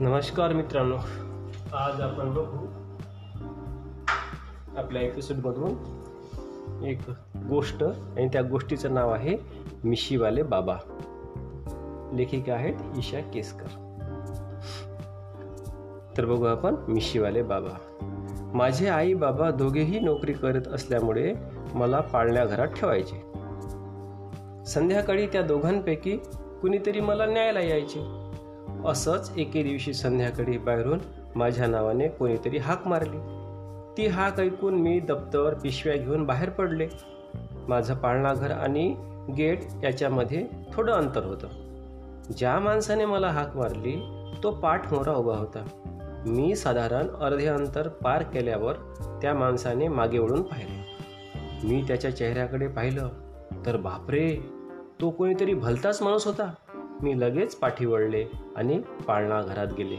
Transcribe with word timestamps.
नमस्कार 0.00 0.52
मित्रांनो. 0.52 0.96
आज 1.76 2.00
आपण 2.00 2.34
बघू 2.34 2.66
आपल्या 4.76 5.02
एपिसोडमधून 5.02 5.70
एक 6.84 6.98
गोष्ट 7.48 7.82
आणि 7.84 8.28
त्या 8.28 8.42
गोष्टीचं 8.42 8.94
नाव 8.94 9.10
आहे 9.10 9.36
मिशीवाले 9.84 10.42
बाबा. 10.42 10.76
लेखिका 12.14 12.54
आहेत 12.54 12.74
ईशा 12.98 13.20
केसकर. 13.20 13.66
तर 16.18 16.24
बघू 16.24 16.44
आपण 16.44 16.74
मिशीवाले 16.88 17.42
बाबा. 17.42 17.78
माझे 18.54 18.88
आई 18.88 19.14
बाबा 19.14 19.50
दोघेही 19.50 20.00
नोकरी 20.00 20.32
करत 20.32 20.68
असल्यामुळे 20.68 21.34
मला 21.74 22.00
पाळण्या 22.00 22.44
घरात 22.44 22.68
ठेवायचे. 22.68 23.20
संध्याकाळी 24.64 25.26
त्या 25.26 25.42
दोघांपैकी 25.42 26.16
कुणीतरी 26.62 27.00
मला 27.00 27.26
न्यायला 27.26 27.60
यायचे. 27.60 28.23
असंच 28.84 29.32
एके 29.36 29.62
दिवशी 29.62 29.94
संध्याकाळी 29.94 30.58
बाहेरून 30.58 30.98
माझ्या 31.36 31.66
नावाने 31.66 32.08
कोणीतरी 32.08 32.58
हाक 32.58 32.86
मारली. 32.86 33.18
ती 33.96 34.06
हाक 34.06 34.40
ऐकून 34.40 34.74
मी 34.74 35.00
दप्तर 35.00 35.54
पिशव्या 35.54 35.96
घेऊन 35.96 36.24
बाहेर 36.24 36.50
पडले. 36.50 36.88
माझं 37.68 37.94
पाळणाघर 37.94 38.50
आणि 38.50 38.96
गेट 39.38 39.60
याच्यामध्ये 39.84 40.46
थोडं 40.72 40.92
अंतर 40.92 41.24
होतं. 41.24 41.46
ज्या 42.36 42.58
माणसाने 42.58 43.04
मला 43.04 43.28
हाक 43.28 43.56
मारली 43.56 44.24
तो 44.42 44.50
पाठमोरा 44.50 45.12
उभा 45.12 45.36
होता. 45.36 45.64
मी 46.26 46.56
साधारण 46.56 47.08
अर्धे 47.08 47.46
अंतर 47.46 47.88
पार 47.88 48.22
केल्यावर 48.22 48.72
त्या 49.22 49.34
माणसाने 49.34 49.88
मागे 49.88 50.18
वळून 50.18 50.42
पाहिले. 50.42 50.84
मी 51.66 51.84
त्याच्या 51.88 52.16
चेहऱ्याकडे 52.16 52.66
पाहिलं 52.66 53.08
तर 53.66 53.76
बापरे 53.76 54.38
तो 55.00 55.10
कोणीतरी 55.10 55.54
भलताच 55.54 56.02
माणूस 56.02 56.26
होता. 56.26 56.54
मी 57.02 57.20
लगेच 57.20 57.56
पाठी 57.56 57.86
वळले 57.86 58.24
आणि 58.56 58.78
पाळणा 58.78 59.42
घरात 59.42 59.66
गेले. 59.78 59.96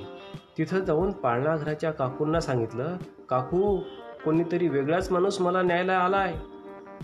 तिथं 0.57 0.79
जाऊन 0.79 1.11
पाळणाघराच्या 1.11 1.91
काकूंना 1.91 2.39
सांगितलं 2.39 2.97
काकू 3.29 3.79
कोणीतरी 4.25 4.67
वेगळाच 4.67 5.11
माणूस 5.11 5.41
मला 5.41 5.61
न्यायला 5.61 5.97
आला 5.97 6.17
आहे 6.17 6.37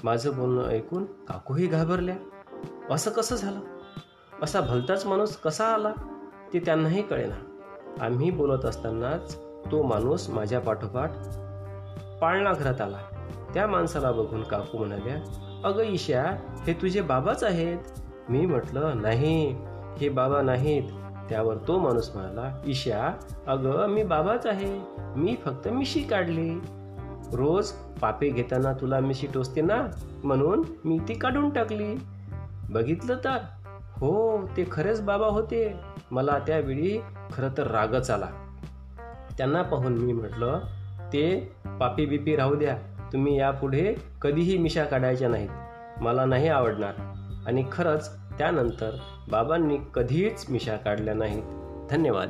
माझं 0.03 0.35
बोलणं 0.35 0.69
ऐकून 0.69 1.03
काकूही 1.05 1.67
घाबरल्या. 1.67 2.15
असं 2.89 3.11
कसं 3.11 3.35
झालं? 3.35 3.59
असा 4.41 4.61
भलताच 4.61 5.05
माणूस 5.05 5.37
कसा 5.37 5.65
आला? 5.65 5.91
ते 6.53 6.59
त्यांनाही 6.59 7.01
कळेना. 7.01 7.35
आम्ही 8.05 8.31
बोलत 8.31 8.65
असतानाच 8.65 9.35
तो 9.71 9.83
माणूस 9.83 10.29
माझ्या 10.29 10.59
पाठोपाठ 10.59 11.11
पाळणा 12.21 12.53
घरात 12.53 12.81
आला. 12.81 12.97
त्या 13.53 13.67
माणसाला 13.67 14.11
बघून 14.11 14.43
काकू 14.43 14.77
म्हणाल्या 14.77 15.15
अगं 15.63 15.83
ईशा 15.83 16.23
हे 16.67 16.73
तुझे 16.73 17.01
बाबाच 17.01 17.43
आहेत. 17.43 17.77
मी 18.29 18.45
म्हटलं 18.45 19.01
नाही 19.01 19.55
हे 19.97 20.09
बाबा 20.09 20.41
नाहीत. 20.41 20.83
त्यावर 21.29 21.55
तो 21.67 21.79
माणूस 21.79 22.15
म्हणाला 22.15 22.61
ईशा 22.65 23.13
अगं 23.47 23.87
मी 23.87 24.03
बाबाच 24.03 24.45
आहे. 24.45 24.81
मी 25.15 25.35
फक्त 25.45 25.67
मिशी 25.67 26.03
काढली. 26.03 26.61
रोज 27.33 27.71
पापे 27.71 28.29
घेताना 28.29 28.73
तुला 28.73 28.99
मिशी 28.99 29.27
टोचते 29.33 29.61
ना? 29.61 29.87
म्हणून 30.23 30.63
मी 30.85 30.99
ती 31.07 31.13
काढून 31.13 31.49
टाकली. 31.49 31.95
बघितलं 32.69 33.15
तर. 33.23 33.37
हो 33.97 34.41
ते 34.57 34.67
खरेच 34.71 35.01
बाबा 35.01 35.27
होते. 35.27 35.75
मला 36.11 36.39
त्यावेळी 36.47 37.01
खरं 37.33 37.49
तर 37.57 37.67
रागच 37.67 38.09
आला. 38.09 38.27
त्यांना 39.37 39.61
पाहून 39.61 39.93
मी 39.93 40.13
म्हटलं 40.13 40.59
ते 41.13 41.51
पापी 41.79 42.05
बिपी 42.05 42.35
राहू 42.35 42.55
द्या. 42.55 42.77
तुम्ही 43.13 43.39
यापुढे 43.39 43.95
कधीही 44.21 44.57
मिशा 44.57 44.83
काढायच्या 44.83 45.29
नाहीत. 45.29 45.49
मला 46.01 46.25
नाही 46.25 46.47
आवडणार. 46.47 46.93
आणि 47.47 47.65
खरंच 47.71 48.17
त्यानंतर 48.41 48.91
बाबांनी 49.31 49.77
कधीच 49.95 50.49
मिशा 50.49 50.75
काढल्या 50.75 51.13
नाहीत. 51.13 51.43
धन्यवाद. 51.89 52.29